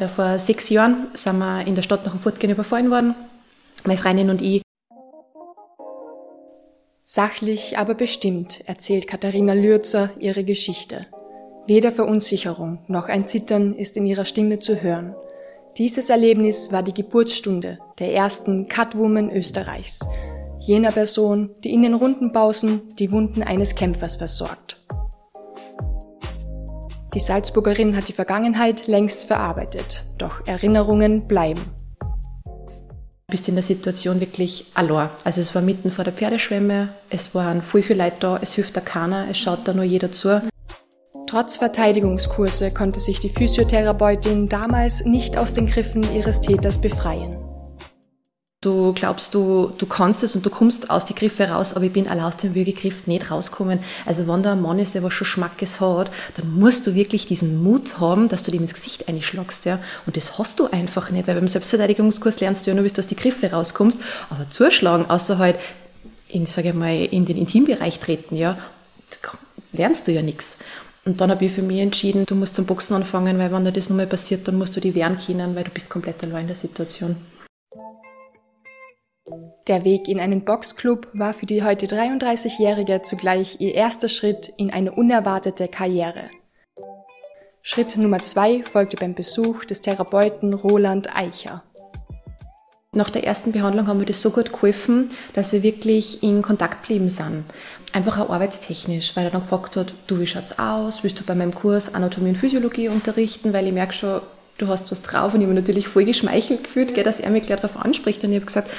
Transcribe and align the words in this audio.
Ja, 0.00 0.08
vor 0.08 0.40
sechs 0.40 0.70
Jahren 0.70 1.06
sind 1.14 1.38
wir 1.38 1.64
in 1.66 1.76
der 1.76 1.82
Stadt 1.82 2.04
nach 2.04 2.12
dem 2.12 2.20
Fortgehen 2.20 2.50
überfallen 2.52 2.90
worden, 2.90 3.14
meine 3.84 3.98
Freundin 3.98 4.28
und 4.28 4.42
ich. 4.42 4.60
Sachlich, 7.02 7.78
aber 7.78 7.94
bestimmt 7.94 8.60
erzählt 8.66 9.06
Katharina 9.06 9.52
Lürzer 9.52 10.10
ihre 10.18 10.42
Geschichte. 10.42 11.06
Weder 11.68 11.92
Verunsicherung 11.92 12.80
noch 12.88 13.08
ein 13.08 13.28
Zittern 13.28 13.72
ist 13.72 13.96
in 13.96 14.04
ihrer 14.04 14.24
Stimme 14.24 14.58
zu 14.58 14.82
hören. 14.82 15.14
Dieses 15.78 16.10
Erlebnis 16.10 16.72
war 16.72 16.82
die 16.82 16.94
Geburtsstunde 16.94 17.78
der 18.00 18.12
ersten 18.14 18.66
Catwoman 18.66 19.30
Österreichs, 19.30 20.00
jener 20.58 20.90
Person, 20.90 21.50
die 21.62 21.72
in 21.72 21.82
den 21.82 21.94
runden 21.94 22.32
Pausen 22.32 22.82
die 22.96 23.12
Wunden 23.12 23.44
eines 23.44 23.76
Kämpfers 23.76 24.16
versorgt. 24.16 24.83
Die 27.14 27.20
Salzburgerin 27.20 27.96
hat 27.96 28.08
die 28.08 28.12
Vergangenheit 28.12 28.88
längst 28.88 29.24
verarbeitet, 29.24 30.02
doch 30.18 30.44
Erinnerungen 30.48 31.28
bleiben. 31.28 31.60
Du 32.44 33.30
bist 33.30 33.48
in 33.48 33.54
der 33.54 33.62
Situation 33.62 34.18
wirklich 34.18 34.66
allein. 34.74 35.10
Also 35.22 35.40
es 35.40 35.54
war 35.54 35.62
mitten 35.62 35.92
vor 35.92 36.02
der 36.02 36.12
Pferdeschwemme, 36.12 36.88
es 37.10 37.32
waren 37.32 37.62
viel, 37.62 37.82
viel 37.82 37.98
Leute 37.98 38.16
da, 38.18 38.38
es 38.42 38.54
hilft 38.54 38.76
da 38.76 38.80
keiner, 38.80 39.28
es 39.30 39.38
schaut 39.38 39.66
da 39.66 39.72
nur 39.72 39.84
jeder 39.84 40.10
zu. 40.10 40.42
Trotz 41.28 41.56
Verteidigungskurse 41.56 42.72
konnte 42.72 42.98
sich 42.98 43.20
die 43.20 43.30
Physiotherapeutin 43.30 44.48
damals 44.48 45.04
nicht 45.04 45.36
aus 45.36 45.52
den 45.52 45.66
Griffen 45.66 46.04
ihres 46.14 46.40
Täters 46.40 46.80
befreien. 46.80 47.36
Du 48.64 48.94
glaubst, 48.94 49.34
du, 49.34 49.72
du 49.76 49.84
kannst 49.84 50.22
es 50.22 50.34
und 50.34 50.46
du 50.46 50.48
kommst 50.48 50.88
aus 50.88 51.04
die 51.04 51.14
Griffe 51.14 51.44
raus, 51.50 51.74
aber 51.74 51.84
ich 51.84 51.92
bin 51.92 52.08
allein 52.08 52.24
aus 52.24 52.38
dem 52.38 52.54
Würgegriff 52.54 53.06
nicht 53.06 53.30
rausgekommen. 53.30 53.80
Also 54.06 54.26
wenn 54.26 54.42
da 54.42 54.52
ein 54.52 54.62
Mann 54.62 54.78
ist, 54.78 54.94
der 54.94 55.02
was 55.02 55.12
schon 55.12 55.26
Schmackes 55.26 55.80
hat, 55.80 56.10
dann 56.38 56.50
musst 56.50 56.86
du 56.86 56.94
wirklich 56.94 57.26
diesen 57.26 57.62
Mut 57.62 58.00
haben, 58.00 58.30
dass 58.30 58.42
du 58.42 58.50
dem 58.50 58.62
ins 58.62 58.72
Gesicht 58.72 59.06
einschlagst. 59.06 59.66
Ja? 59.66 59.80
Und 60.06 60.16
das 60.16 60.38
hast 60.38 60.60
du 60.60 60.70
einfach 60.70 61.10
nicht, 61.10 61.28
weil 61.28 61.34
beim 61.34 61.46
Selbstverteidigungskurs 61.46 62.40
lernst 62.40 62.64
du 62.66 62.70
ja 62.70 62.74
nur, 62.74 62.84
bis 62.84 62.94
du 62.94 63.00
aus 63.00 63.06
die 63.06 63.16
Griffe 63.16 63.50
rauskommst. 63.50 63.98
Aber 64.30 64.48
zuschlagen, 64.48 65.10
außer 65.10 65.36
halt 65.36 65.56
in, 66.28 66.46
sage 66.46 66.70
ich 66.70 66.74
mal, 66.74 67.04
in 67.04 67.26
den 67.26 67.36
Intimbereich 67.36 67.98
treten, 67.98 68.34
ja, 68.34 68.56
lernst 69.72 70.08
du 70.08 70.12
ja 70.12 70.22
nichts. 70.22 70.56
Und 71.04 71.20
dann 71.20 71.30
habe 71.30 71.44
ich 71.44 71.52
für 71.52 71.60
mich 71.60 71.80
entschieden, 71.80 72.24
du 72.24 72.34
musst 72.34 72.54
zum 72.54 72.64
Boxen 72.64 72.96
anfangen, 72.96 73.38
weil 73.38 73.52
wenn 73.52 73.66
dir 73.66 73.72
das 73.72 73.90
nochmal 73.90 74.06
passiert, 74.06 74.48
dann 74.48 74.56
musst 74.56 74.74
du 74.74 74.80
die 74.80 74.94
wehren 74.94 75.18
können, 75.18 75.54
weil 75.54 75.64
du 75.64 75.70
bist 75.70 75.90
komplett 75.90 76.22
allein 76.22 76.42
in 76.42 76.46
der 76.46 76.56
Situation. 76.56 77.16
Der 79.66 79.82
Weg 79.82 80.08
in 80.08 80.20
einen 80.20 80.44
Boxclub 80.44 81.08
war 81.14 81.32
für 81.32 81.46
die 81.46 81.62
heute 81.62 81.86
33-Jährige 81.86 83.00
zugleich 83.00 83.62
ihr 83.62 83.74
erster 83.74 84.10
Schritt 84.10 84.52
in 84.58 84.70
eine 84.70 84.92
unerwartete 84.92 85.68
Karriere. 85.68 86.28
Schritt 87.62 87.96
Nummer 87.96 88.18
zwei 88.18 88.62
folgte 88.62 88.98
beim 88.98 89.14
Besuch 89.14 89.64
des 89.64 89.80
Therapeuten 89.80 90.52
Roland 90.52 91.16
Eicher. 91.16 91.62
Nach 92.92 93.08
der 93.08 93.24
ersten 93.24 93.52
Behandlung 93.52 93.86
haben 93.86 94.00
wir 94.00 94.06
das 94.06 94.20
so 94.20 94.30
gut 94.32 94.52
geholfen, 94.52 95.10
dass 95.32 95.52
wir 95.52 95.62
wirklich 95.62 96.22
in 96.22 96.42
Kontakt 96.42 96.82
geblieben 96.82 97.08
sind. 97.08 97.44
Einfach 97.94 98.18
auch 98.18 98.28
arbeitstechnisch, 98.28 99.16
weil 99.16 99.24
er 99.24 99.30
dann 99.30 99.40
gefragt 99.40 99.78
hat, 99.78 99.94
du, 100.08 100.20
wie 100.20 100.26
schaut's 100.26 100.58
aus? 100.58 101.02
Willst 101.02 101.18
du 101.20 101.24
bei 101.24 101.34
meinem 101.34 101.54
Kurs 101.54 101.94
Anatomie 101.94 102.28
und 102.28 102.36
Physiologie 102.36 102.88
unterrichten? 102.88 103.54
Weil 103.54 103.66
ich 103.66 103.72
merke 103.72 103.94
schon, 103.94 104.20
du 104.58 104.68
hast 104.68 104.90
was 104.90 105.02
drauf 105.02 105.34
und 105.34 105.40
ich 105.40 105.46
habe 105.46 105.54
mich 105.54 105.62
natürlich 105.62 105.88
voll 105.88 106.04
geschmeichelt 106.04 106.64
gefühlt, 106.64 106.94
gell, 106.94 107.04
dass 107.04 107.20
er 107.20 107.30
mich 107.30 107.42
gleich 107.42 107.60
darauf 107.60 107.82
anspricht 107.82 108.22
und 108.24 108.30
ich 108.30 108.36
habe 108.36 108.46
gesagt, 108.46 108.70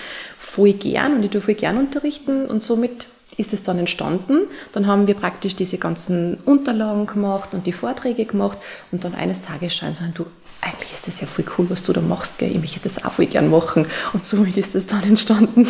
voll 0.56 0.74
gern 0.74 1.16
und 1.16 1.24
ich 1.24 1.32
tue 1.32 1.42
voll 1.42 1.56
gern 1.56 1.78
unterrichten 1.78 2.46
und 2.46 2.64
somit 2.64 3.08
ist 3.38 3.52
es 3.54 3.64
dann 3.64 3.78
entstanden. 3.78 4.48
Dann 4.72 4.88
haben 4.88 5.08
wir 5.08 5.16
praktisch 5.16 5.56
diese 5.56 5.78
ganzen 5.78 6.38
Unterlagen 6.46 7.06
gemacht 7.06 7.50
und 7.54 7.68
die 7.68 7.74
Vorträge 7.74 8.26
gemacht 8.26 8.58
und 8.92 9.04
dann 9.04 9.14
eines 9.16 9.42
Tages 9.42 9.76
schauen 9.76 9.94
so, 9.94 10.04
du, 10.14 10.26
eigentlich 10.62 10.94
ist 10.94 11.08
das 11.08 11.20
ja 11.20 11.28
voll 11.28 11.46
cool, 11.58 11.70
was 11.70 11.84
du 11.84 11.92
da 11.92 12.00
machst, 12.00 12.40
gell? 12.40 12.52
ich 12.52 12.60
möchte 12.60 12.80
das 12.80 13.04
auch 13.04 13.12
voll 13.12 13.26
gern 13.26 13.50
machen 13.50 13.86
und 14.14 14.26
somit 14.26 14.56
ist 14.58 14.76
es 14.76 14.86
dann 14.86 15.04
entstanden. 15.04 15.68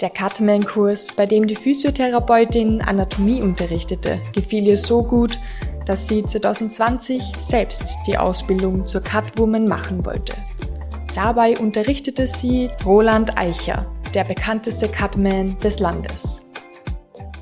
Der 0.00 0.10
Catman-Kurs, 0.10 1.12
bei 1.16 1.26
dem 1.26 1.46
die 1.46 1.56
Physiotherapeutin 1.56 2.82
Anatomie 2.82 3.42
unterrichtete, 3.42 4.20
gefiel 4.34 4.66
ihr 4.66 4.78
so 4.78 5.02
gut, 5.02 5.38
dass 5.86 6.08
sie 6.08 6.24
2020 6.24 7.22
selbst 7.38 7.94
die 8.06 8.18
Ausbildung 8.18 8.86
zur 8.86 9.02
Catwoman 9.02 9.64
machen 9.64 10.04
wollte. 10.04 10.34
Dabei 11.16 11.56
unterrichtete 11.56 12.26
sie 12.26 12.68
Roland 12.84 13.38
Eicher, 13.38 13.86
der 14.14 14.24
bekannteste 14.24 14.86
Catman 14.86 15.58
des 15.60 15.80
Landes. 15.80 16.42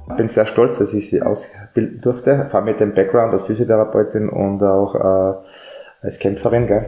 Ich 0.08 0.14
bin 0.14 0.28
sehr 0.28 0.46
stolz, 0.46 0.78
dass 0.78 0.94
ich 0.94 1.10
sie 1.10 1.20
ausbilden 1.20 2.00
durfte, 2.00 2.46
vor 2.52 2.60
allem 2.60 2.66
mit 2.66 2.78
dem 2.78 2.94
Background 2.94 3.32
als 3.32 3.42
Physiotherapeutin 3.42 4.28
und 4.28 4.62
auch 4.62 4.94
äh, 4.94 5.34
als 6.02 6.20
Kämpferin. 6.20 6.68
Gell? 6.68 6.86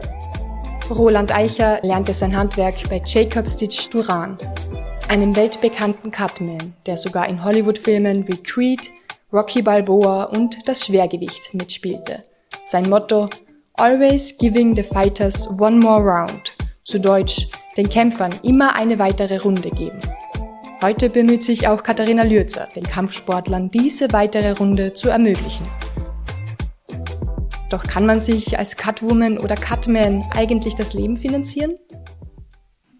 Roland 0.89 1.35
Eicher 1.35 1.79
lernte 1.83 2.13
sein 2.13 2.37
Handwerk 2.37 2.75
bei 2.89 3.01
Jacob 3.05 3.49
Stitch 3.49 3.89
Duran, 3.89 4.37
einem 5.09 5.35
weltbekannten 5.35 6.09
Catman, 6.09 6.73
der 6.85 6.95
sogar 6.95 7.27
in 7.27 7.43
Hollywood-Filmen 7.43 8.29
wie 8.29 8.41
Creed, 8.41 8.89
Rocky 9.33 9.61
Balboa 9.61 10.23
und 10.23 10.65
das 10.69 10.85
Schwergewicht 10.85 11.53
mitspielte. 11.53 12.23
Sein 12.63 12.87
Motto 12.87 13.27
Always 13.77 14.31
giving 14.37 14.73
the 14.73 14.83
fighters 14.83 15.49
one 15.59 15.77
more 15.79 16.01
round. 16.01 16.56
Zu 16.87 17.01
Deutsch, 17.01 17.49
den 17.75 17.89
Kämpfern 17.89 18.33
immer 18.43 18.77
eine 18.77 18.97
weitere 18.97 19.39
Runde 19.39 19.71
geben. 19.71 19.99
Heute 20.81 21.09
bemüht 21.09 21.43
sich 21.43 21.67
auch 21.67 21.83
Katharina 21.83 22.23
Lürzer, 22.23 22.69
den 22.77 22.85
Kampfsportlern 22.85 23.69
diese 23.69 24.13
weitere 24.13 24.51
Runde 24.51 24.93
zu 24.93 25.09
ermöglichen. 25.09 25.67
Doch 27.69 27.83
kann 27.83 28.05
man 28.05 28.21
sich 28.21 28.57
als 28.57 28.77
Catwoman 28.77 29.37
oder 29.37 29.57
Catman 29.57 30.23
eigentlich 30.33 30.75
das 30.75 30.93
Leben 30.93 31.17
finanzieren? 31.17 31.75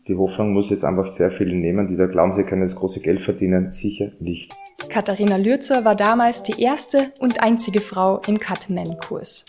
Die 0.09 0.18
Hoffnung 0.18 0.52
muss 0.52 0.70
jetzt 0.70 0.84
einfach 0.84 1.08
sehr 1.14 1.31
viele 1.31 1.56
nehmen, 1.56 1.88
die 1.88 1.96
da 1.96 2.08
glauben, 2.08 2.34
sie 2.34 2.44
können 2.44 2.64
das 2.64 2.76
große 2.76 3.00
Geld 3.00 3.22
verdienen. 3.22 3.72
Sicher 3.72 4.12
nicht. 4.20 4.52
Katharina 4.90 5.38
Lürzer 5.38 5.86
war 5.86 5.96
damals 5.96 6.44
die 6.44 6.62
erste 6.62 7.14
und 7.22 7.42
einzige 7.42 7.80
Frau 7.80 8.20
im 8.28 8.38
Catman-Kurs. 8.38 9.46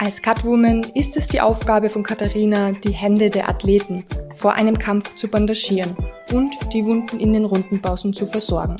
Als 0.00 0.22
Catwoman 0.22 0.86
ist 0.94 1.16
es 1.16 1.26
die 1.26 1.40
Aufgabe 1.40 1.90
von 1.90 2.04
Katharina, 2.04 2.70
die 2.70 2.92
Hände 2.92 3.30
der 3.30 3.48
Athleten 3.48 4.04
vor 4.32 4.54
einem 4.54 4.78
Kampf 4.78 5.16
zu 5.16 5.26
bandagieren 5.26 5.96
und 6.32 6.56
die 6.72 6.84
Wunden 6.84 7.18
in 7.18 7.32
den 7.32 7.44
Rundenpausen 7.44 8.12
zu 8.12 8.24
versorgen. 8.24 8.76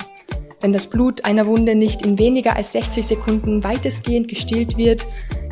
Wenn 0.60 0.72
das 0.72 0.86
Blut 0.86 1.24
einer 1.24 1.46
Wunde 1.46 1.74
nicht 1.74 2.06
in 2.06 2.20
weniger 2.20 2.54
als 2.54 2.70
60 2.70 3.04
Sekunden 3.04 3.64
weitestgehend 3.64 4.28
gestillt 4.28 4.76
wird, 4.76 5.04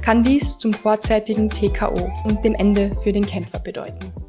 kann 0.03 0.22
dies 0.22 0.56
zum 0.56 0.72
vorzeitigen 0.72 1.50
TKO 1.50 2.12
und 2.22 2.44
dem 2.44 2.54
Ende 2.54 2.94
für 3.03 3.10
den 3.10 3.27
Kämpfer 3.27 3.59
bedeuten. 3.59 4.26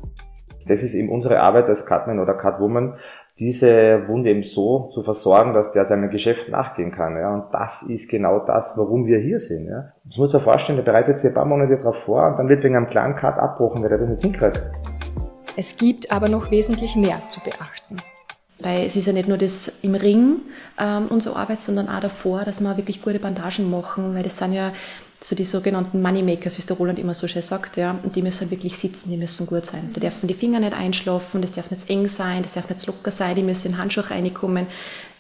Das 0.68 0.84
ist 0.84 0.94
eben 0.94 1.10
unsere 1.10 1.40
Arbeit 1.40 1.68
als 1.68 1.86
Catman 1.86 2.20
oder 2.20 2.34
Catwoman, 2.34 2.96
diese 3.40 4.08
Wunde 4.08 4.30
eben 4.30 4.44
so 4.44 4.90
zu 4.94 5.02
versorgen, 5.02 5.54
dass 5.54 5.72
der 5.72 5.86
seinem 5.86 6.10
Geschäft 6.10 6.50
nachgehen 6.50 6.92
kann. 6.92 7.18
Ja. 7.18 7.34
Und 7.34 7.54
das 7.54 7.84
ist 7.84 8.10
genau 8.10 8.40
das, 8.40 8.74
warum 8.78 9.06
wir 9.06 9.20
hier 9.20 9.40
sind. 9.40 9.68
Ja. 9.68 9.94
Das 10.06 10.18
muss 10.18 10.34
man 10.34 10.42
vorstellen, 10.42 10.78
der 10.78 10.92
bereitet 10.92 11.18
sich 11.18 11.30
ein 11.30 11.34
paar 11.34 11.46
Monate 11.46 11.78
darauf 11.78 11.98
vor 11.98 12.28
und 12.28 12.40
dann 12.40 12.50
wird 12.50 12.64
wegen 12.64 12.76
einem 12.76 12.88
kleinen 12.88 13.16
Cut 13.16 13.38
abbrochen, 13.38 13.84
weil 13.84 13.92
er 13.92 14.00
das 14.00 14.10
nicht 14.10 14.22
hinkriegt. 14.22 14.66
Es 15.56 15.78
gibt 15.78 16.12
aber 16.12 16.30
noch 16.30 16.52
wesentlich 16.52 16.96
mehr 16.96 17.22
zu 17.30 17.40
beachten. 17.42 17.98
Weil 18.60 18.88
es 18.88 18.96
ist 18.96 19.06
ja 19.06 19.14
nicht 19.14 19.28
nur 19.28 19.38
das 19.38 19.84
im 19.84 19.94
Ring 19.94 20.38
ähm, 20.80 21.08
unsere 21.10 21.36
Arbeit, 21.36 21.62
sondern 21.62 21.88
auch 21.90 22.00
davor, 22.00 22.44
dass 22.44 22.60
wir 22.60 22.76
wirklich 22.76 23.04
gute 23.04 23.20
Bandagen 23.20 23.70
machen, 23.70 24.16
weil 24.16 24.24
das 24.24 24.38
sind 24.38 24.54
ja 24.54 24.72
so 25.20 25.36
die 25.36 25.44
sogenannten 25.44 26.02
Moneymakers, 26.02 26.58
wie 26.58 26.60
es 26.60 26.66
der 26.68 26.78
Roland 26.78 27.00
immer 27.00 27.14
so 27.14 27.28
schön 27.28 27.42
sagt, 27.42 27.78
ja, 27.78 28.00
und 28.04 28.16
die 28.16 28.22
müssen 28.22 28.52
wirklich 28.52 28.78
sitzen, 28.78 29.10
die 29.10 29.18
müssen 29.18 29.48
gut 29.48 29.66
sein. 29.66 29.90
Da 29.94 30.00
dürfen 30.00 30.28
die 30.28 30.34
Finger 30.34 30.60
nicht 30.60 30.74
einschlafen, 30.74 31.42
das 31.42 31.52
darf 31.52 31.72
nicht 31.72 31.90
eng 31.90 32.08
sein, 32.08 32.44
das 32.44 32.54
darf 32.54 32.70
nicht 32.70 32.86
locker 32.86 33.12
sein, 33.12 33.36
die 33.36 33.44
müssen 33.44 33.72
in 33.72 33.78
Handschuhe 33.78 34.10
reinkommen. 34.10 34.68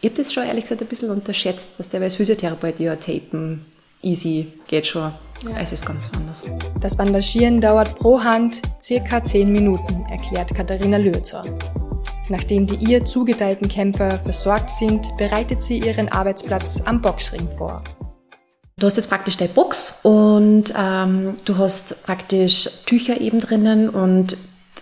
Ich 0.02 0.10
habe 0.10 0.22
das 0.22 0.32
schon 0.32 0.44
ehrlich 0.46 0.66
gesagt 0.66 0.82
ein 0.82 0.88
bisschen 0.88 1.10
unterschätzt, 1.10 1.80
was 1.80 1.90
der 1.90 2.02
als 2.02 2.16
Physiotherapeut 2.16 2.80
ja 2.80 2.96
tapen, 2.96 3.66
easy, 4.04 4.54
geht 4.68 4.86
schon. 4.86 5.12
Ja. 5.44 5.60
Es 5.60 5.72
ist 5.72 5.86
ganz 5.86 6.00
besonders. 6.02 6.44
Das 6.80 6.96
Bandagieren 6.96 7.60
dauert 7.60 7.96
pro 7.98 8.24
Hand 8.24 8.62
circa 8.80 9.24
10 9.24 9.52
Minuten, 9.52 10.06
erklärt 10.10 10.54
Katharina 10.54 10.98
Lözer. 10.98 11.44
Nachdem 12.30 12.68
die 12.68 12.76
ihr 12.76 13.06
zugeteilten 13.06 13.70
Kämpfer 13.70 14.20
versorgt 14.20 14.70
sind, 14.70 15.08
bereitet 15.18 15.64
sie 15.64 15.80
ihren 15.80 16.10
Arbeitsplatz 16.10 16.82
am 16.86 17.02
Boxring 17.02 17.48
vor. 17.48 17.84
Du 18.80 18.86
hast 18.86 18.96
jetzt 18.96 19.10
praktisch 19.10 19.38
deine 19.38 19.50
Box 19.50 20.02
und 20.04 20.72
ähm, 20.78 21.38
du 21.46 21.58
hast 21.58 22.04
praktisch 22.04 22.70
Tücher 22.86 23.20
eben 23.20 23.40
drinnen 23.40 23.90
und 23.90 24.38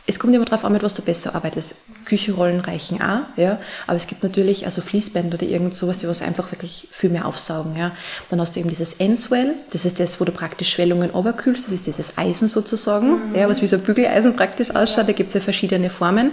es 0.06 0.19
kommt 0.19 0.36
immer 0.36 0.44
darauf 0.44 0.65
an, 0.65 0.74
mit 0.74 0.83
was 0.83 0.94
du 0.94 1.01
besser 1.01 1.33
arbeitest. 1.33 1.77
Küchenrollen 2.03 2.59
reichen 2.59 3.01
auch, 3.01 3.21
ja. 3.38 3.57
Aber 3.88 3.95
es 3.95 4.07
gibt 4.07 4.21
natürlich 4.21 4.65
also 4.65 4.81
Fließbänder 4.81 5.36
oder 5.36 5.47
irgend 5.47 5.75
sowas, 5.75 5.97
die 5.97 6.09
was 6.09 6.21
einfach 6.21 6.51
wirklich 6.51 6.89
viel 6.92 7.09
mehr 7.09 7.25
aufsaugen, 7.25 7.77
ja. 7.77 7.94
Dann 8.30 8.42
hast 8.42 8.57
du 8.57 8.59
eben 8.59 8.68
dieses 8.68 8.95
Endswell, 8.95 9.53
das 9.71 9.86
ist 9.86 10.01
das, 10.01 10.19
wo 10.19 10.25
du 10.25 10.33
praktisch 10.33 10.71
Schwellungen 10.71 11.12
oberkühlst, 11.12 11.68
das 11.68 11.74
ist 11.74 11.88
dieses 11.88 12.18
Eisen 12.18 12.50
sozusagen, 12.50 13.30
mhm. 13.30 13.36
ja, 13.36 13.48
was 13.48 13.62
wie 13.62 13.68
so 13.68 13.77
ein 13.77 13.83
Bügeleisen 13.83 14.36
praktisch 14.36 14.71
ausschaut. 14.71 15.07
Da 15.07 15.13
gibt 15.13 15.30
es 15.30 15.36
ja 15.36 15.39
verschiedene 15.39 15.89
Formen. 15.89 16.31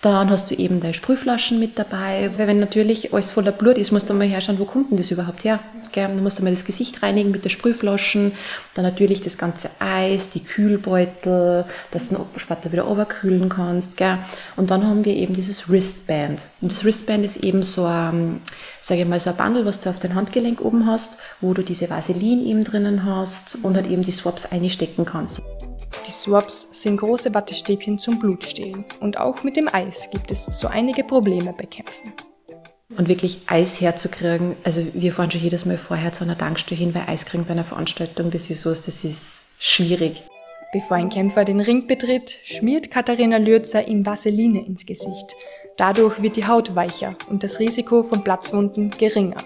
Dann 0.00 0.30
hast 0.30 0.48
du 0.48 0.54
eben 0.54 0.80
deine 0.80 0.94
Sprühflaschen 0.94 1.58
mit 1.58 1.76
dabei, 1.76 2.30
weil 2.36 2.46
wenn 2.46 2.60
natürlich 2.60 3.12
alles 3.12 3.32
voller 3.32 3.50
Blut 3.50 3.78
ist, 3.78 3.90
musst 3.90 4.08
du 4.08 4.14
mal 4.14 4.28
herschauen, 4.28 4.60
wo 4.60 4.64
kommt 4.64 4.92
denn 4.92 4.96
das 4.96 5.10
überhaupt 5.10 5.42
her? 5.42 5.58
Musst 6.22 6.38
du 6.38 6.44
mal 6.44 6.52
das 6.52 6.64
Gesicht 6.64 7.02
reinigen 7.02 7.32
mit 7.32 7.44
der 7.44 7.48
Sprühflaschen, 7.48 8.30
dann 8.74 8.84
natürlich 8.84 9.22
das 9.22 9.38
ganze 9.38 9.70
Eis, 9.80 10.30
die 10.30 10.44
Kühlbeutel, 10.44 11.64
dass 11.90 12.10
du 12.10 12.14
den 12.14 12.24
später 12.36 12.70
wieder 12.70 12.84
runterkühlen 12.84 13.48
kannst. 13.48 13.96
Gell? 13.96 14.18
Und 14.54 14.70
dann 14.70 14.86
haben 14.86 15.04
wir 15.04 15.16
eben 15.16 15.34
dieses 15.34 15.68
Wristband. 15.68 16.42
Und 16.60 16.70
das 16.70 16.84
Wristband 16.84 17.24
ist 17.24 17.38
eben 17.38 17.64
so 17.64 17.84
ein, 17.84 18.40
sage 18.80 19.00
ich 19.02 19.08
mal, 19.08 19.18
so 19.18 19.30
ein 19.30 19.36
Bundle, 19.36 19.64
was 19.64 19.80
du 19.80 19.90
auf 19.90 19.98
dein 19.98 20.14
Handgelenk 20.14 20.60
oben 20.60 20.86
hast, 20.86 21.18
wo 21.40 21.54
du 21.54 21.62
diese 21.62 21.90
Vaseline 21.90 22.42
eben 22.44 22.62
drinnen 22.62 23.04
hast 23.04 23.58
und 23.64 23.74
halt 23.74 23.88
eben 23.88 24.02
die 24.02 24.12
Swaps 24.12 24.46
einstecken 24.52 25.04
kannst. 25.04 25.42
Die 26.08 26.12
Swaps 26.12 26.66
sind 26.72 26.96
große 26.96 27.34
Wattestäbchen 27.34 27.98
zum 27.98 28.18
Blutstehlen 28.18 28.86
und 29.00 29.20
auch 29.20 29.44
mit 29.44 29.58
dem 29.58 29.68
Eis 29.70 30.08
gibt 30.10 30.30
es 30.30 30.46
so 30.46 30.66
einige 30.66 31.04
Probleme 31.04 31.52
bei 31.52 31.66
Kämpfen. 31.66 32.14
Und 32.96 33.08
wirklich 33.08 33.40
Eis 33.44 33.78
herzukriegen, 33.82 34.56
also 34.64 34.80
wir 34.94 35.12
fahren 35.12 35.30
schon 35.30 35.42
jedes 35.42 35.66
Mal 35.66 35.76
vorher 35.76 36.14
zu 36.14 36.24
einer 36.24 36.38
Tankstelle 36.38 36.78
hin, 36.78 36.94
weil 36.94 37.02
Eis 37.08 37.26
kriegen 37.26 37.44
bei 37.44 37.50
einer 37.50 37.62
Veranstaltung, 37.62 38.30
das 38.30 38.48
ist 38.48 38.64
was, 38.64 38.80
das 38.80 39.04
ist 39.04 39.44
schwierig. 39.58 40.22
Bevor 40.72 40.96
ein 40.96 41.10
Kämpfer 41.10 41.44
den 41.44 41.60
Ring 41.60 41.86
betritt, 41.86 42.38
schmiert 42.42 42.90
Katharina 42.90 43.36
Lürzer 43.36 43.86
ihm 43.86 44.06
Vaseline 44.06 44.64
ins 44.64 44.86
Gesicht. 44.86 45.36
Dadurch 45.76 46.22
wird 46.22 46.36
die 46.36 46.46
Haut 46.46 46.74
weicher 46.74 47.16
und 47.28 47.42
das 47.42 47.60
Risiko 47.60 48.02
von 48.02 48.24
Platzwunden 48.24 48.90
geringer. 48.92 49.44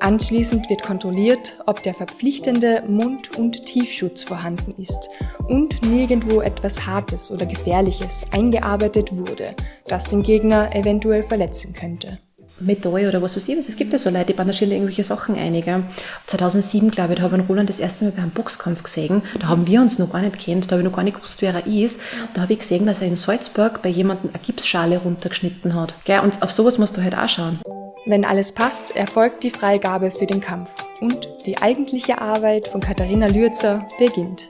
Anschließend 0.00 0.68
wird 0.68 0.82
kontrolliert, 0.82 1.56
ob 1.66 1.82
der 1.82 1.94
verpflichtende 1.94 2.82
Mund- 2.86 3.36
und 3.38 3.64
Tiefschutz 3.64 4.22
vorhanden 4.22 4.74
ist 4.80 5.08
und 5.48 5.82
nirgendwo 5.84 6.42
etwas 6.42 6.86
Hartes 6.86 7.30
oder 7.30 7.46
Gefährliches 7.46 8.26
eingearbeitet 8.30 9.16
wurde, 9.16 9.54
das 9.86 10.06
den 10.06 10.22
Gegner 10.22 10.74
eventuell 10.74 11.22
verletzen 11.22 11.72
könnte. 11.72 12.18
Metall 12.58 13.08
oder 13.08 13.20
was 13.20 13.36
weiß 13.36 13.48
ich 13.48 13.58
was. 13.58 13.68
Es 13.68 13.76
gibt 13.76 13.92
ja 13.92 13.98
so 13.98 14.08
Leute, 14.10 14.26
die 14.26 14.32
bandagieren 14.32 14.72
irgendwelche 14.72 15.04
Sachen 15.04 15.36
einige. 15.36 15.82
2007, 16.26 16.90
glaube 16.90 17.12
ich, 17.12 17.18
da 17.18 17.24
habe 17.24 17.36
ich 17.36 17.48
Roland 17.48 17.68
das 17.68 17.80
erste 17.80 18.06
Mal 18.06 18.12
bei 18.12 18.22
einem 18.22 18.30
Boxkampf 18.30 18.82
gesehen. 18.82 19.22
Da 19.40 19.48
haben 19.48 19.66
wir 19.66 19.80
uns 19.80 19.98
noch 19.98 20.12
gar 20.12 20.22
nicht 20.22 20.38
kennt, 20.38 20.66
da 20.66 20.72
habe 20.72 20.82
ich 20.82 20.88
noch 20.88 20.96
gar 20.96 21.04
nicht 21.04 21.16
gewusst, 21.16 21.42
wer 21.42 21.54
er 21.54 21.66
ist. 21.66 22.00
Da 22.34 22.42
habe 22.42 22.54
ich 22.54 22.60
gesehen, 22.60 22.86
dass 22.86 23.02
er 23.02 23.08
in 23.08 23.16
Salzburg 23.16 23.82
bei 23.82 23.90
jemandem 23.90 24.30
eine 24.32 24.42
Gipsschale 24.42 24.98
runtergeschnitten 24.98 25.74
hat. 25.74 25.94
Und 26.22 26.42
auf 26.42 26.52
sowas 26.52 26.78
musst 26.78 26.96
du 26.96 27.02
halt 27.02 27.16
auch 27.16 27.28
schauen. 27.28 27.60
Wenn 28.08 28.24
alles 28.24 28.52
passt, 28.52 28.94
erfolgt 28.94 29.42
die 29.42 29.50
Freigabe 29.50 30.12
für 30.12 30.26
den 30.26 30.40
Kampf 30.40 30.86
und 31.00 31.28
die 31.44 31.58
eigentliche 31.58 32.20
Arbeit 32.20 32.68
von 32.68 32.80
Katharina 32.80 33.26
Lürzer 33.26 33.84
beginnt. 33.98 34.48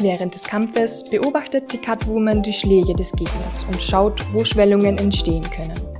Während 0.00 0.34
des 0.34 0.44
Kampfes 0.44 1.04
beobachtet 1.10 1.70
die 1.74 1.78
Catwoman 1.78 2.42
die 2.42 2.54
Schläge 2.54 2.94
des 2.94 3.12
Gegners 3.12 3.64
und 3.64 3.82
schaut, 3.82 4.22
wo 4.32 4.42
Schwellungen 4.42 4.96
entstehen 4.96 5.44
können. 5.50 5.91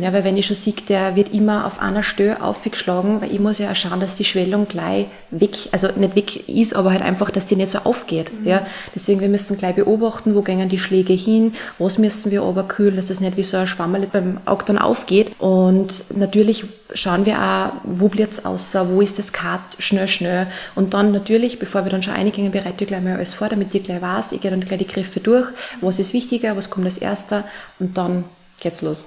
Ja, 0.00 0.12
weil 0.12 0.24
wenn 0.24 0.36
ich 0.36 0.46
schon 0.46 0.56
sehe, 0.56 0.74
der 0.88 1.16
wird 1.16 1.32
immer 1.34 1.66
auf 1.66 1.80
einer 1.80 2.02
Stelle 2.02 2.42
aufgeschlagen, 2.42 3.20
weil 3.20 3.32
ich 3.32 3.40
muss 3.40 3.58
ja 3.58 3.70
auch 3.70 3.76
schauen, 3.76 4.00
dass 4.00 4.14
die 4.14 4.24
Schwellung 4.24 4.68
gleich 4.68 5.06
weg, 5.30 5.56
also 5.72 5.88
nicht 5.96 6.16
weg 6.16 6.48
ist, 6.48 6.74
aber 6.74 6.90
halt 6.90 7.02
einfach, 7.02 7.30
dass 7.30 7.46
die 7.46 7.56
nicht 7.56 7.70
so 7.70 7.78
aufgeht. 7.78 8.32
Mhm. 8.32 8.46
Ja, 8.46 8.66
deswegen 8.94 9.20
wir 9.20 9.28
müssen 9.28 9.56
gleich 9.56 9.74
beobachten, 9.74 10.34
wo 10.34 10.42
gehen 10.42 10.68
die 10.68 10.78
Schläge 10.78 11.12
hin, 11.12 11.54
was 11.78 11.98
müssen 11.98 12.30
wir 12.30 12.42
aber 12.42 12.64
kühlen, 12.64 12.96
dass 12.96 13.06
das 13.06 13.20
nicht 13.20 13.36
wie 13.36 13.42
so 13.42 13.56
ein 13.56 13.66
Schwammerl 13.66 14.06
beim 14.12 14.38
Auge 14.44 14.64
dann 14.66 14.78
aufgeht. 14.78 15.32
Und 15.38 16.04
natürlich 16.14 16.64
schauen 16.94 17.26
wir 17.26 17.40
auch, 17.40 17.72
wo 17.84 18.08
blitz 18.08 18.40
außer, 18.40 18.90
wo 18.90 19.00
ist 19.00 19.18
das 19.18 19.32
Kart, 19.32 19.60
schnell, 19.78 20.08
schnell. 20.08 20.46
Und 20.74 20.94
dann 20.94 21.12
natürlich, 21.12 21.58
bevor 21.58 21.84
wir 21.84 21.90
dann 21.90 22.02
schon 22.02 22.14
eingehen, 22.14 22.50
bereite 22.50 22.84
ich 22.84 22.88
gleich 22.88 23.02
mal 23.02 23.16
alles 23.16 23.34
vor, 23.34 23.48
damit 23.48 23.74
ihr 23.74 23.80
gleich 23.80 24.02
weiß, 24.02 24.32
ich 24.32 24.40
gehe 24.40 24.50
dann 24.50 24.60
gleich 24.60 24.78
die 24.78 24.86
Griffe 24.86 25.20
durch, 25.20 25.48
was 25.80 25.98
ist 25.98 26.12
wichtiger, 26.12 26.56
was 26.56 26.70
kommt 26.70 26.86
als 26.86 26.98
erster 26.98 27.44
und 27.78 27.96
dann 27.96 28.24
geht's 28.60 28.82
los. 28.82 29.06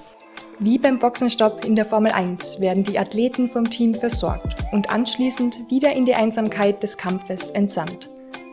Wie 0.59 0.77
beim 0.77 0.99
Boxenstopp 0.99 1.65
in 1.65 1.75
der 1.75 1.85
Formel 1.85 2.11
1 2.11 2.59
werden 2.59 2.83
die 2.83 2.99
Athleten 2.99 3.47
vom 3.47 3.69
Team 3.69 3.95
versorgt 3.95 4.55
und 4.71 4.89
anschließend 4.89 5.59
wieder 5.69 5.93
in 5.93 6.05
die 6.05 6.13
Einsamkeit 6.13 6.83
des 6.83 6.97
Kampfes 6.97 7.49
entsandt. 7.51 8.09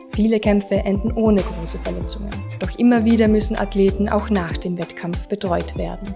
Viele 0.09 0.39
Kämpfe 0.39 0.75
enden 0.75 1.13
ohne 1.13 1.41
große 1.41 1.77
Verletzungen, 1.77 2.31
doch 2.59 2.77
immer 2.77 3.05
wieder 3.05 3.27
müssen 3.27 3.55
Athleten 3.55 4.09
auch 4.09 4.29
nach 4.29 4.57
dem 4.57 4.77
Wettkampf 4.77 5.27
betreut 5.27 5.77
werden. 5.77 6.13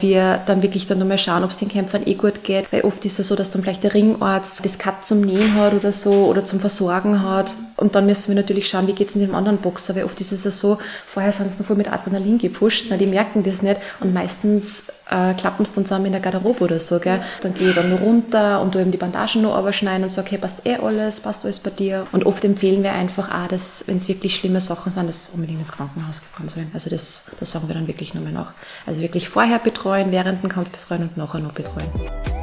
Wir 0.00 0.40
dann 0.46 0.62
wirklich 0.62 0.86
dann 0.86 0.98
nochmal 0.98 1.16
schauen, 1.16 1.44
ob 1.44 1.50
es 1.50 1.56
den 1.56 1.68
Kämpfern 1.68 2.02
eh 2.04 2.14
gut 2.14 2.42
geht, 2.42 2.72
weil 2.72 2.82
oft 2.82 3.04
ist 3.04 3.20
es 3.20 3.28
so, 3.28 3.36
dass 3.36 3.50
dann 3.50 3.62
vielleicht 3.62 3.84
der 3.84 3.94
Ringarzt 3.94 4.64
das 4.64 4.80
Cut 4.80 5.06
zum 5.06 5.20
Nähen 5.20 5.54
hat 5.54 5.74
oder 5.74 5.92
so 5.92 6.26
oder 6.26 6.44
zum 6.44 6.58
Versorgen 6.58 7.22
hat. 7.22 7.54
Und 7.76 7.94
dann 7.94 8.06
müssen 8.06 8.26
wir 8.28 8.34
natürlich 8.34 8.68
schauen, 8.68 8.88
wie 8.88 8.94
geht 8.94 9.06
es 9.06 9.14
dem 9.14 9.34
anderen 9.36 9.58
Boxer, 9.58 9.94
weil 9.94 10.02
oft 10.02 10.20
ist 10.20 10.32
es 10.32 10.42
ja 10.42 10.50
so, 10.50 10.78
vorher 11.06 11.30
sind 11.30 11.52
sie 11.52 11.60
noch 11.60 11.66
voll 11.66 11.76
mit 11.76 11.90
Adrenalin 11.90 12.38
gepusht, 12.38 12.86
na, 12.90 12.96
die 12.96 13.06
merken 13.06 13.44
das 13.44 13.62
nicht. 13.62 13.76
Und 14.00 14.12
meistens 14.12 14.86
äh, 15.12 15.34
klappen 15.34 15.62
es 15.62 15.72
dann 15.72 15.84
zusammen 15.84 16.06
in 16.06 16.12
der 16.12 16.20
Garderobe 16.20 16.64
oder 16.64 16.80
so, 16.80 16.98
gell. 16.98 17.20
Dann 17.42 17.54
gehe 17.54 17.70
ich 17.70 17.74
dann 17.74 17.90
noch 17.90 18.00
runter 18.00 18.60
und 18.60 18.74
du 18.74 18.80
eben 18.80 18.90
die 18.90 18.98
Bandagen 18.98 19.42
noch 19.42 19.58
überschneiden 19.58 20.04
und 20.04 20.08
sage, 20.08 20.28
okay, 20.28 20.38
passt 20.38 20.66
eh 20.66 20.76
alles, 20.76 21.20
passt 21.20 21.44
alles 21.44 21.60
bei 21.60 21.70
dir. 21.70 22.06
Und 22.12 22.24
oft 22.24 22.44
empfehlen 22.44 22.82
wir 22.82 22.92
einfach 22.92 23.30
auch, 23.30 23.48
dass, 23.48 23.84
wenn 23.86 23.98
es 23.98 24.08
wirklich 24.08 24.34
schlimme 24.34 24.60
Sachen 24.60 24.90
sind, 24.90 25.08
dass 25.08 25.30
unbedingt 25.34 25.60
ins 25.60 25.72
Krankenhaus 25.72 26.20
gefahren 26.20 26.48
sollen. 26.48 26.70
Also 26.72 26.90
das, 26.90 27.24
das 27.38 27.50
sagen 27.50 27.68
wir 27.68 27.74
dann 27.74 27.86
wirklich 27.86 28.14
nochmal 28.14 28.32
nach. 28.32 28.54
Also 28.86 29.00
wirklich 29.02 29.28
vorher 29.28 29.58
betreuen, 29.58 30.10
während 30.10 30.42
dem 30.42 30.48
Kampf 30.48 30.70
betreuen 30.70 31.02
und 31.02 31.16
nachher 31.16 31.40
noch 31.40 31.52
betreuen. 31.52 31.88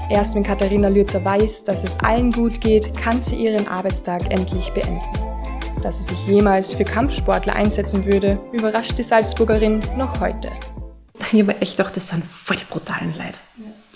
Erst 0.09 0.35
wenn 0.35 0.43
Katharina 0.43 0.87
Lürzer 0.87 1.23
weiß, 1.23 1.65
dass 1.65 1.83
es 1.83 1.99
allen 1.99 2.31
gut 2.31 2.61
geht, 2.61 2.95
kann 2.97 3.21
sie 3.21 3.35
ihren 3.35 3.67
Arbeitstag 3.67 4.31
endlich 4.31 4.71
beenden. 4.71 4.99
Dass 5.83 5.97
sie 5.97 6.03
sich 6.03 6.27
jemals 6.27 6.73
für 6.73 6.83
Kampfsportler 6.83 7.55
einsetzen 7.55 8.05
würde, 8.05 8.39
überrascht 8.51 8.97
die 8.97 9.03
Salzburgerin 9.03 9.79
noch 9.97 10.19
heute 10.19 10.49
ich 11.31 11.41
habe 11.41 11.61
echt 11.61 11.77
gedacht, 11.77 11.95
das 11.95 12.07
sind 12.07 12.23
voll 12.23 12.57
die 12.57 12.65
brutalen 12.65 13.13
Leute. 13.13 13.39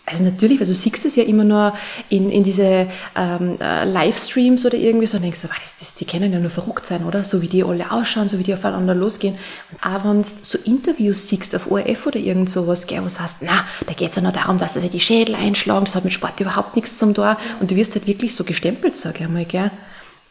Also 0.05 0.21
natürlich, 0.21 0.59
weil 0.59 0.67
du 0.67 0.75
siehst 0.75 1.05
es 1.05 1.15
ja 1.15 1.23
immer 1.23 1.45
nur 1.45 1.73
in, 2.09 2.29
in 2.29 2.43
diese 2.43 2.87
ähm, 3.15 3.57
äh, 3.61 3.85
Livestreams 3.85 4.65
oder 4.65 4.75
irgendwie 4.75 5.07
so 5.07 5.15
und 5.15 5.23
denkst 5.23 5.41
du, 5.41 5.47
das, 5.47 5.75
das, 5.79 5.95
die 5.95 6.03
können 6.03 6.33
ja 6.33 6.39
nur 6.39 6.49
verrückt 6.49 6.85
sein, 6.85 7.05
oder? 7.05 7.23
So 7.23 7.41
wie 7.41 7.47
die 7.47 7.63
alle 7.63 7.89
ausschauen, 7.89 8.27
so 8.27 8.37
wie 8.37 8.43
die 8.43 8.53
aufeinander 8.53 8.95
losgehen. 8.95 9.37
Und 9.71 9.81
auch 9.81 10.03
wenn 10.03 10.21
du 10.21 10.27
so 10.27 10.57
Interviews 10.65 11.29
siehst 11.29 11.55
auf 11.55 11.71
ORF 11.71 12.05
oder 12.05 12.17
irgend 12.17 12.49
sowas, 12.49 12.85
gell, 12.85 13.01
wo 13.01 13.07
du 13.07 13.17
hast, 13.17 13.37
na, 13.41 13.65
da 13.87 13.93
geht 13.93 14.09
es 14.09 14.17
ja 14.17 14.21
nur 14.21 14.33
darum, 14.33 14.57
dass 14.57 14.73
sie 14.73 14.89
die 14.89 14.99
Schädel 14.99 15.35
einschlagen, 15.35 15.85
das 15.85 15.95
hat 15.95 16.03
mit 16.03 16.11
Sport 16.11 16.37
überhaupt 16.41 16.75
nichts 16.75 16.97
zum 16.97 17.13
Tor. 17.13 17.37
Und 17.61 17.71
du 17.71 17.77
wirst 17.77 17.95
halt 17.95 18.05
wirklich 18.05 18.35
so 18.35 18.43
gestempelt, 18.43 18.97
sag 18.97 19.21
ich 19.21 19.25
einmal, 19.25 19.45
gell. 19.45 19.71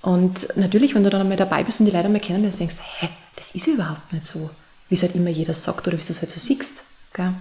Und 0.03 0.49
natürlich, 0.55 0.95
wenn 0.95 1.03
du 1.03 1.09
dann 1.09 1.23
einmal 1.23 1.39
dabei 1.39 1.65
bist 1.65 1.81
und 1.81 1.87
die 1.87 1.93
Leute 1.93 2.07
einmal 2.07 2.21
kennenlernst, 2.21 2.61
denkst 2.61 2.77
du, 2.77 2.83
hä, 3.01 3.09
das 3.37 3.53
ist 3.53 3.67
ja 3.67 3.73
überhaupt 3.73 4.13
nicht 4.13 4.27
so, 4.27 4.51
wie 4.93 4.97
es 4.97 5.03
halt 5.03 5.15
immer 5.15 5.31
jeder 5.31 5.55
sagt 5.55 5.89
oder 5.89 5.97
wie 5.97 6.05
du 6.05 6.13
es 6.13 6.21
halt 6.21 6.31
so 6.31 6.39
siehst. 6.39 6.85
Gell? 7.15 7.33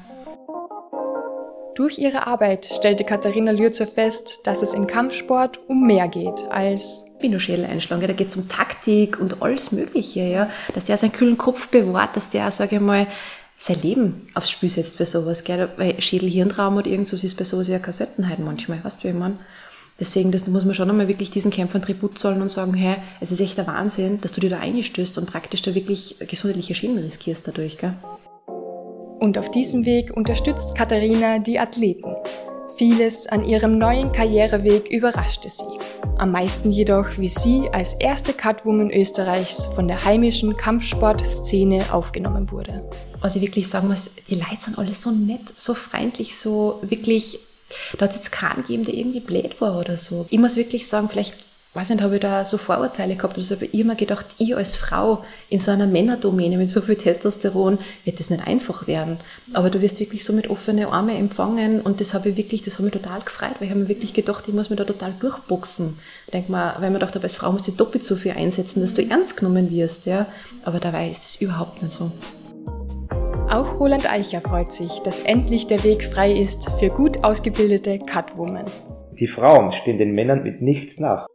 Durch 1.75 1.99
ihre 1.99 2.25
Arbeit 2.25 2.65
stellte 2.65 3.03
Katharina 3.03 3.51
Lürzer 3.51 3.85
fest, 3.85 4.39
dass 4.45 4.61
es 4.61 4.73
im 4.73 4.87
Kampfsport 4.87 5.59
um 5.67 5.85
mehr 5.85 6.07
geht 6.07 6.45
als 6.49 7.03
Binoschädel 7.19 7.65
einschlagen. 7.65 8.07
Da 8.07 8.13
geht 8.13 8.29
es 8.29 8.37
um 8.37 8.47
Taktik 8.47 9.19
und 9.19 9.41
alles 9.41 9.73
Mögliche, 9.73 10.21
ja. 10.21 10.49
Dass 10.73 10.85
der 10.85 10.95
seinen 10.95 11.11
kühlen 11.11 11.37
Kopf 11.37 11.67
bewahrt, 11.67 12.15
dass 12.15 12.29
der, 12.29 12.51
sage 12.51 12.77
ich 12.77 12.81
mal, 12.81 13.05
sein 13.57 13.81
Leben 13.81 14.27
aufs 14.33 14.49
Spiel 14.49 14.69
setzt 14.69 14.95
für 14.95 15.05
sowas, 15.05 15.43
gell? 15.43 15.67
Weil 15.75 16.01
Schädel-Hirntraum 16.01 16.77
oder 16.77 16.87
irgend 16.87 17.09
so 17.09 17.17
ist 17.17 17.35
bei 17.35 17.43
sowas 17.43 17.67
ja 17.67 17.79
keine 17.79 17.91
Seltenheit 17.91 18.39
manchmal, 18.39 18.81
weißt 18.81 19.03
du, 19.03 19.09
wie 19.09 19.13
man. 19.13 19.39
Deswegen, 19.99 20.31
das 20.31 20.47
muss 20.47 20.65
man 20.65 20.73
schon 20.73 20.89
einmal 20.89 21.07
wirklich 21.07 21.29
diesen 21.29 21.51
Kämpfern 21.51 21.81
Tribut 21.81 22.17
zollen 22.17 22.41
und 22.41 22.49
sagen, 22.49 22.73
hey, 22.73 22.97
es 23.19 23.31
ist 23.31 23.39
echt 23.39 23.57
der 23.57 23.67
Wahnsinn, 23.67 24.19
dass 24.21 24.31
du 24.31 24.41
dir 24.41 24.49
da 24.49 24.59
einstößt 24.59 25.17
und 25.17 25.27
praktisch 25.27 25.61
da 25.61 25.75
wirklich 25.75 26.15
gesundheitliche 26.19 26.73
Schäden 26.73 26.97
riskierst 26.97 27.47
dadurch, 27.47 27.77
gell? 27.77 27.93
Und 29.19 29.37
auf 29.37 29.51
diesem 29.51 29.85
Weg 29.85 30.17
unterstützt 30.17 30.75
Katharina 30.75 31.37
die 31.37 31.59
Athleten. 31.59 32.15
Vieles 32.77 33.27
an 33.27 33.43
ihrem 33.43 33.77
neuen 33.77 34.11
Karriereweg 34.11 34.89
überraschte 34.89 35.49
sie. 35.49 35.77
Am 36.17 36.31
meisten 36.31 36.71
jedoch, 36.71 37.19
wie 37.19 37.29
sie 37.29 37.69
als 37.71 37.93
erste 37.93 38.33
Catwoman 38.33 38.89
Österreichs 38.89 39.65
von 39.65 39.87
der 39.87 40.03
heimischen 40.03 40.57
Kampfsportszene 40.57 41.93
aufgenommen 41.93 42.49
wurde. 42.51 42.89
Was 43.21 43.35
ich 43.35 43.43
wirklich 43.43 43.69
sagen 43.69 43.89
muss, 43.89 44.09
die 44.29 44.35
Leute 44.35 44.57
sind 44.61 44.79
alle 44.79 44.95
so 44.95 45.11
nett, 45.11 45.41
so 45.55 45.75
freundlich, 45.75 46.35
so 46.35 46.79
wirklich, 46.81 47.39
da 47.97 48.05
hat 48.05 48.11
es 48.11 48.17
jetzt 48.17 48.31
keinen 48.31 48.63
gegeben, 48.63 48.85
der 48.85 48.93
irgendwie 48.93 49.19
blöd 49.19 49.59
war 49.61 49.79
oder 49.79 49.97
so. 49.97 50.25
Ich 50.29 50.39
muss 50.39 50.55
wirklich 50.55 50.87
sagen, 50.87 51.09
vielleicht 51.09 51.35
weiß 51.73 51.89
nicht, 51.89 52.01
habe 52.01 52.15
ich 52.15 52.21
da 52.21 52.43
so 52.43 52.57
Vorurteile 52.57 53.15
gehabt. 53.15 53.37
Also 53.37 53.55
ich 53.55 53.73
immer 53.73 53.95
gedacht, 53.95 54.25
ich 54.37 54.55
als 54.55 54.75
Frau 54.75 55.23
in 55.49 55.59
so 55.59 55.71
einer 55.71 55.87
Männerdomäne 55.87 56.57
mit 56.57 56.69
so 56.69 56.81
viel 56.81 56.97
Testosteron 56.97 57.77
wird 58.03 58.19
das 58.19 58.29
nicht 58.29 58.45
einfach 58.45 58.87
werden. 58.87 59.17
Aber 59.53 59.69
du 59.69 59.81
wirst 59.81 59.99
wirklich 59.99 60.25
so 60.25 60.33
mit 60.33 60.49
offenen 60.49 60.87
Armen 60.87 61.15
empfangen 61.15 61.79
und 61.81 62.01
das 62.01 62.13
habe 62.13 62.29
ich 62.29 62.37
wirklich, 62.37 62.61
das 62.61 62.75
hat 62.75 62.81
mich 62.81 62.93
total 62.93 63.21
gefreut, 63.21 63.55
weil 63.59 63.67
ich 63.67 63.69
habe 63.69 63.81
mir 63.81 63.87
wirklich 63.89 64.13
gedacht, 64.13 64.43
ich 64.47 64.53
muss 64.53 64.69
mich 64.69 64.77
da 64.77 64.83
total 64.83 65.13
durchboxen. 65.19 65.97
Ich 66.25 66.31
denke 66.31 66.51
mal, 66.51 66.75
weil 66.79 66.91
man 66.91 66.99
dachte, 66.99 67.21
als 67.21 67.35
Frau 67.35 67.51
musst 67.51 67.67
du 67.67 67.71
doppelt 67.71 68.03
so 68.03 68.15
viel 68.17 68.31
einsetzen, 68.31 68.81
dass 68.81 68.93
du 68.93 69.07
ernst 69.07 69.37
genommen 69.37 69.71
wirst, 69.71 70.05
ja. 70.05 70.27
Aber 70.63 70.79
dabei 70.79 71.09
ist 71.09 71.23
es 71.23 71.35
überhaupt 71.41 71.81
nicht 71.81 71.93
so. 71.93 72.11
Auch 73.51 73.81
Roland 73.81 74.09
Eicher 74.09 74.39
freut 74.39 74.71
sich, 74.71 75.01
dass 75.01 75.19
endlich 75.19 75.67
der 75.67 75.83
Weg 75.83 76.05
frei 76.05 76.31
ist 76.31 76.69
für 76.79 76.87
gut 76.87 77.25
ausgebildete 77.25 77.99
Catwoman. 77.99 78.63
Die 79.19 79.27
Frauen 79.27 79.73
stehen 79.73 79.97
den 79.97 80.15
Männern 80.15 80.43
mit 80.43 80.61
nichts 80.61 81.01
nach. 81.01 81.27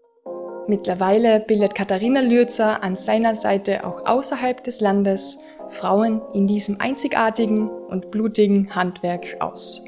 Mittlerweile 0.66 1.40
bildet 1.40 1.74
Katharina 1.74 2.22
Lürzer 2.22 2.82
an 2.82 2.96
seiner 2.96 3.34
Seite 3.34 3.84
auch 3.84 4.06
außerhalb 4.06 4.64
des 4.64 4.80
Landes 4.80 5.38
Frauen 5.68 6.22
in 6.32 6.46
diesem 6.46 6.80
einzigartigen 6.80 7.68
und 7.68 8.10
blutigen 8.10 8.74
Handwerk 8.74 9.36
aus. 9.40 9.84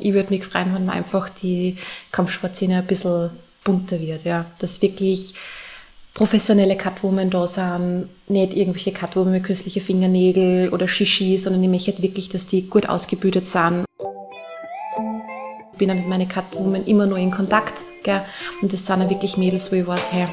Ich 0.00 0.12
würde 0.12 0.30
mich 0.30 0.44
freuen, 0.44 0.74
wenn 0.74 0.86
man 0.86 0.96
einfach 0.96 1.28
die 1.28 1.76
Kampfsportszene 2.10 2.78
ein 2.78 2.86
bisschen 2.86 3.30
bunter 3.62 4.00
wird, 4.00 4.24
ja. 4.24 4.46
Dass 4.58 4.82
wirklich 4.82 5.34
professionelle 6.14 6.76
Cutwomen 6.76 7.30
da 7.30 7.46
sind, 7.46 8.08
nicht 8.28 8.54
irgendwelche 8.54 8.92
Cutwomen 8.92 9.32
mit 9.32 9.44
künstlichen 9.44 9.82
Fingernägel 9.82 10.70
oder 10.70 10.88
Shishi, 10.88 11.38
sondern 11.38 11.62
ich 11.62 11.68
möchte 11.68 12.02
wirklich, 12.02 12.28
dass 12.28 12.46
die 12.46 12.68
gut 12.68 12.88
ausgebildet 12.88 13.46
sind. 13.46 13.84
Ich 15.72 15.78
bin 15.78 15.96
mit 15.96 16.08
meinen 16.08 16.28
Cutwomen 16.28 16.86
immer 16.86 17.06
nur 17.06 17.18
in 17.18 17.30
Kontakt, 17.30 17.84
gell? 18.02 18.22
und 18.60 18.72
das 18.72 18.84
sind 18.84 19.02
auch 19.02 19.08
wirklich 19.08 19.36
Mädels, 19.36 19.72
wo 19.72 19.76
ich 19.76 19.86
weiß, 19.86 20.12
hey, 20.12 20.26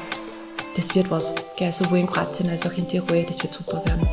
das 0.76 0.94
wird 0.94 1.10
was, 1.10 1.34
gell? 1.56 1.72
sowohl 1.72 1.98
in 1.98 2.06
Kroatien 2.06 2.50
als 2.50 2.66
auch 2.66 2.76
in 2.76 2.86
Tirol, 2.86 3.24
das 3.24 3.42
wird 3.42 3.54
super 3.54 3.82
werden. 3.86 4.06